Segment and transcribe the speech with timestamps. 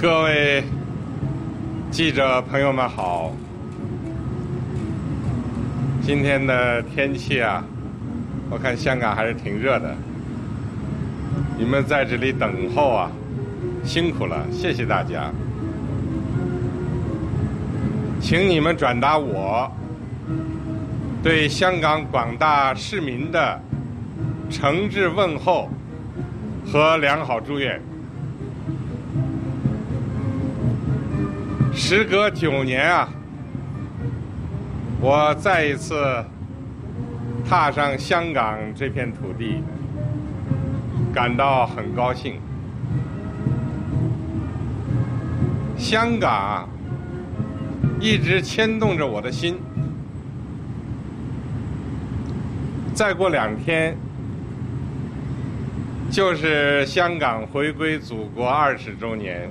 [0.00, 0.62] 各位
[1.90, 3.32] 记者朋友们好，
[6.00, 7.64] 今天的天气啊，
[8.48, 9.92] 我看香港还是挺热的。
[11.58, 13.10] 你们在这里等候啊，
[13.84, 15.32] 辛苦了，谢谢大家。
[18.20, 19.68] 请你们转达我
[21.24, 23.60] 对香港广大市民的
[24.48, 25.68] 诚挚问候
[26.64, 27.82] 和良好祝愿。
[31.78, 33.08] 时隔九年啊，
[35.00, 35.94] 我再一次
[37.48, 39.62] 踏上香港这片土地，
[41.14, 42.34] 感到很高兴。
[45.78, 46.68] 香港
[48.00, 49.56] 一直牵动着我的心。
[52.92, 53.96] 再过两天，
[56.10, 59.48] 就是香港回归祖国二十周年。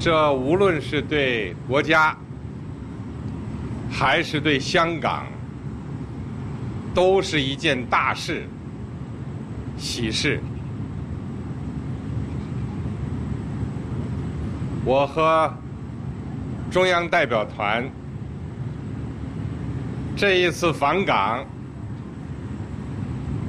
[0.00, 2.16] 这无论是对国家，
[3.90, 5.26] 还是对香港，
[6.94, 8.46] 都是一件大事、
[9.76, 10.40] 喜事。
[14.86, 15.52] 我和
[16.70, 17.84] 中央代表团
[20.16, 21.44] 这一次访港，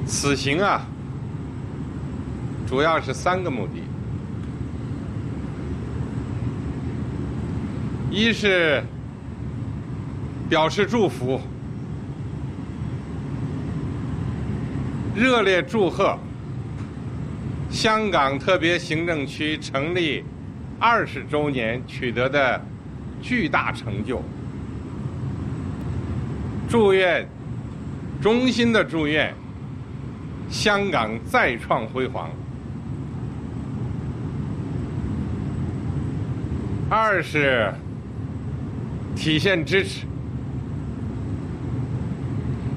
[0.04, 0.82] 此行啊，
[2.66, 3.82] 主要是三个目的。
[8.14, 8.84] 一是
[10.46, 11.40] 表示祝福，
[15.16, 16.18] 热烈祝贺
[17.70, 20.22] 香港特别行政区成立
[20.78, 22.60] 二十周年取得的
[23.22, 24.22] 巨大成就，
[26.68, 27.26] 祝愿
[28.20, 29.32] 衷心的祝愿
[30.50, 32.28] 香港再创辉煌。
[36.90, 37.72] 二是。
[39.14, 40.06] 体现支持。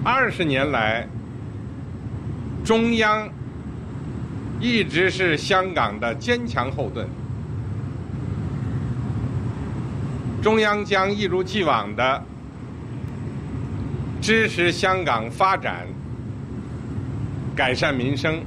[0.03, 1.07] 二十年来，
[2.63, 3.28] 中央
[4.59, 7.07] 一直是香港的坚强后盾。
[10.44, 12.23] 中央将一如既往的
[14.22, 15.88] 支持香港发展、
[17.56, 18.44] 改善民生。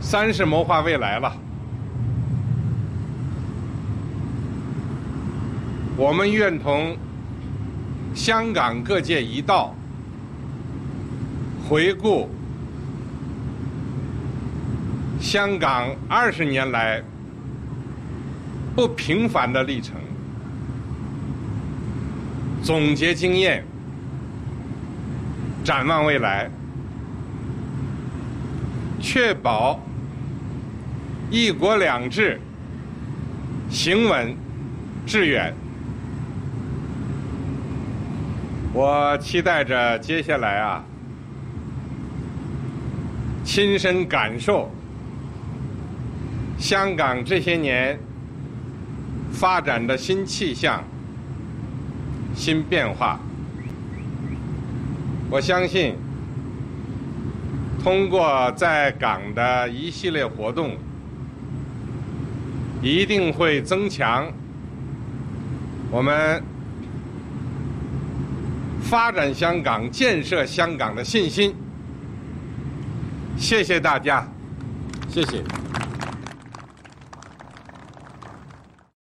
[0.00, 1.36] 三是谋划未来了。
[5.96, 6.96] 我们愿同
[8.14, 9.72] 香港各界一道，
[11.68, 12.28] 回顾
[15.20, 17.00] 香港二十年来
[18.74, 19.94] 不平凡的历程，
[22.60, 23.64] 总结经验，
[25.62, 26.50] 展望未来，
[29.00, 29.80] 确保
[31.30, 32.40] “一国两制”
[33.70, 34.34] 行稳
[35.06, 35.54] 致远。
[38.76, 40.84] 我期待着接下来啊，
[43.44, 44.68] 亲身感受
[46.58, 47.96] 香港这些年
[49.30, 50.82] 发展的新气象、
[52.34, 53.20] 新变化。
[55.30, 55.94] 我相信，
[57.80, 60.76] 通过在港的一系列活动，
[62.82, 64.26] 一定会增强
[65.92, 66.42] 我们。
[68.84, 71.54] 发展香港、建设香港的信心。
[73.36, 74.26] 谢谢大家，
[75.08, 75.42] 谢谢。